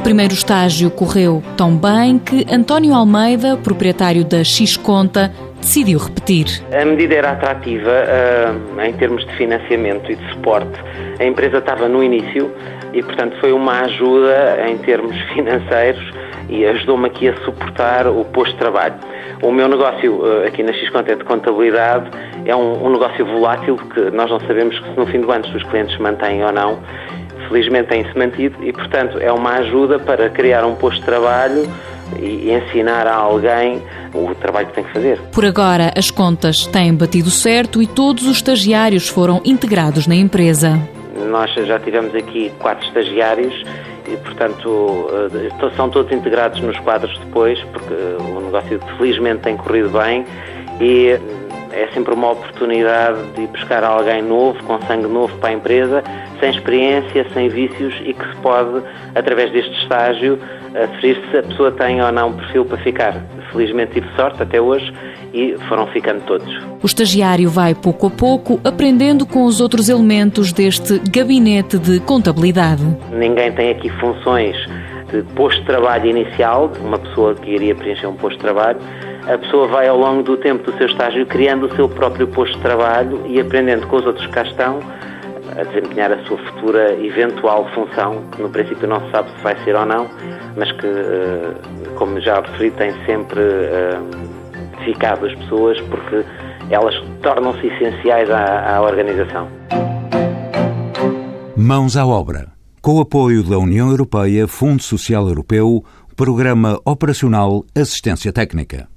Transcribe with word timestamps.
primeiro 0.00 0.34
estágio 0.34 0.90
correu 0.90 1.42
tão 1.56 1.76
bem 1.76 2.18
que 2.18 2.44
António 2.52 2.94
Almeida, 2.94 3.56
proprietário 3.56 4.24
da 4.24 4.42
X 4.42 4.76
Conta, 4.76 5.30
decidiu 5.60 5.98
repetir. 5.98 6.46
A 6.72 6.84
medida 6.84 7.14
era 7.14 7.30
atrativa 7.30 7.90
uh, 7.90 8.80
em 8.80 8.92
termos 8.94 9.24
de 9.24 9.36
financiamento 9.36 10.10
e 10.10 10.16
de 10.16 10.32
suporte. 10.32 10.80
A 11.18 11.24
empresa 11.24 11.58
estava 11.58 11.88
no 11.88 12.02
início 12.02 12.50
e, 12.92 13.02
portanto, 13.02 13.36
foi 13.40 13.52
uma 13.52 13.82
ajuda 13.82 14.68
em 14.68 14.76
termos 14.78 15.16
financeiros 15.32 16.04
e 16.48 16.66
ajudou-me 16.66 17.06
aqui 17.06 17.28
a 17.28 17.36
suportar 17.44 18.06
o 18.06 18.24
posto 18.24 18.52
de 18.52 18.58
trabalho. 18.58 18.94
O 19.42 19.50
meu 19.50 19.68
negócio 19.68 20.16
uh, 20.16 20.46
aqui 20.46 20.62
na 20.62 20.72
X-Conta 20.72 21.12
é 21.12 21.14
de 21.14 21.24
contabilidade, 21.24 22.10
é 22.44 22.54
um, 22.54 22.86
um 22.86 22.90
negócio 22.90 23.24
volátil 23.24 23.76
que 23.76 24.10
nós 24.10 24.30
não 24.30 24.40
sabemos 24.40 24.76
se 24.76 24.98
no 24.98 25.06
fim 25.06 25.20
do 25.20 25.30
ano 25.30 25.46
se 25.46 25.56
os 25.56 25.62
clientes 25.64 25.96
mantêm 25.98 26.44
ou 26.44 26.52
não. 26.52 26.78
Felizmente 27.48 27.88
tem-se 27.88 28.16
mantido 28.16 28.56
e, 28.62 28.72
portanto, 28.72 29.18
é 29.18 29.30
uma 29.32 29.56
ajuda 29.56 29.98
para 29.98 30.28
criar 30.30 30.64
um 30.64 30.74
posto 30.74 31.00
de 31.00 31.06
trabalho 31.06 31.68
e 32.18 32.50
ensinar 32.52 33.06
a 33.06 33.14
alguém 33.14 33.82
o 34.12 34.34
trabalho 34.34 34.68
que 34.68 34.74
tem 34.74 34.84
que 34.84 34.92
fazer. 34.92 35.18
Por 35.32 35.44
agora, 35.44 35.92
as 35.96 36.10
contas 36.10 36.66
têm 36.66 36.94
batido 36.94 37.30
certo 37.30 37.82
e 37.82 37.86
todos 37.86 38.26
os 38.26 38.36
estagiários 38.36 39.08
foram 39.08 39.40
integrados 39.44 40.06
na 40.06 40.14
empresa. 40.14 40.78
Nós 41.30 41.52
já 41.52 41.78
tivemos 41.80 42.14
aqui 42.14 42.52
quatro 42.58 42.86
estagiários 42.86 43.54
e, 44.06 44.16
portanto, 44.18 45.08
eh, 45.32 45.70
são 45.76 45.88
todos 45.88 46.12
integrados 46.12 46.60
nos 46.60 46.78
quadros 46.80 47.16
depois, 47.18 47.58
porque 47.72 47.94
o 48.20 48.40
negócio 48.40 48.80
felizmente 48.96 49.40
tem 49.42 49.56
corrido 49.56 49.90
bem 49.90 50.24
e 50.80 51.18
é 51.74 51.88
sempre 51.92 52.14
uma 52.14 52.30
oportunidade 52.30 53.18
de 53.34 53.46
buscar 53.48 53.82
alguém 53.82 54.22
novo, 54.22 54.62
com 54.62 54.80
sangue 54.82 55.08
novo 55.08 55.36
para 55.38 55.50
a 55.50 55.52
empresa, 55.52 56.04
sem 56.38 56.50
experiência, 56.50 57.26
sem 57.34 57.48
vícios 57.48 57.94
e 58.04 58.14
que 58.14 58.24
se 58.24 58.36
pode, 58.36 58.82
através 59.14 59.50
deste 59.52 59.72
estágio, 59.82 60.38
aferir 60.74 61.20
se 61.30 61.38
a 61.38 61.42
pessoa 61.42 61.72
tem 61.72 62.00
ou 62.00 62.12
não 62.12 62.32
perfil 62.32 62.64
para 62.64 62.78
ficar. 62.78 63.20
Felizmente 63.50 63.94
tive 63.94 64.08
sorte 64.16 64.42
até 64.42 64.60
hoje 64.60 64.92
e 65.32 65.56
foram 65.68 65.86
ficando 65.88 66.24
todos. 66.24 66.48
O 66.82 66.86
estagiário 66.86 67.48
vai 67.50 67.74
pouco 67.74 68.06
a 68.06 68.10
pouco 68.10 68.60
aprendendo 68.64 69.26
com 69.26 69.44
os 69.44 69.60
outros 69.60 69.88
elementos 69.88 70.52
deste 70.52 71.00
gabinete 71.10 71.78
de 71.78 71.98
contabilidade. 72.00 72.82
Ninguém 73.12 73.52
tem 73.52 73.70
aqui 73.70 73.88
funções 74.00 74.56
de 75.10 75.22
posto 75.34 75.60
de 75.60 75.66
trabalho 75.66 76.10
inicial, 76.10 76.68
de 76.68 76.78
uma 76.80 76.98
pessoa 76.98 77.34
que 77.34 77.50
iria 77.50 77.74
preencher 77.74 78.06
um 78.06 78.14
posto 78.14 78.36
de 78.36 78.42
trabalho 78.42 78.78
a 79.26 79.38
pessoa 79.38 79.66
vai 79.68 79.88
ao 79.88 79.98
longo 79.98 80.22
do 80.22 80.36
tempo 80.36 80.70
do 80.70 80.76
seu 80.76 80.86
estágio 80.86 81.26
criando 81.26 81.66
o 81.66 81.76
seu 81.76 81.88
próprio 81.88 82.26
posto 82.28 82.54
de 82.56 82.62
trabalho 82.62 83.22
e 83.26 83.40
aprendendo 83.40 83.86
com 83.86 83.96
os 83.96 84.06
outros 84.06 84.26
que 84.26 84.32
cá 84.32 84.42
estão 84.42 84.80
a 85.56 85.62
desempenhar 85.62 86.12
a 86.12 86.22
sua 86.24 86.36
futura 86.38 86.92
eventual 87.02 87.68
função, 87.74 88.22
que 88.32 88.42
no 88.42 88.50
princípio 88.50 88.88
não 88.88 89.00
se 89.00 89.10
sabe 89.10 89.30
se 89.30 89.42
vai 89.42 89.56
ser 89.64 89.76
ou 89.76 89.86
não, 89.86 90.08
mas 90.56 90.70
que, 90.72 90.86
eh, 90.86 91.54
como 91.96 92.20
já 92.20 92.40
referi, 92.40 92.70
tem 92.72 92.92
sempre 93.04 93.40
eh, 93.40 94.00
ficado 94.84 95.26
as 95.26 95.34
pessoas 95.34 95.80
porque 95.82 96.24
elas 96.70 96.94
tornam-se 97.22 97.66
essenciais 97.66 98.28
à, 98.30 98.76
à 98.76 98.82
organização. 98.82 99.48
Mãos 101.56 101.96
à 101.96 102.04
obra. 102.04 102.48
Com 102.80 102.96
o 102.96 103.00
apoio 103.00 103.42
da 103.42 103.56
União 103.56 103.90
Europeia, 103.90 104.46
Fundo 104.46 104.82
Social 104.82 105.26
Europeu, 105.28 105.84
Programa 106.16 106.80
Operacional 106.84 107.64
Assistência 107.74 108.32
Técnica. 108.32 108.88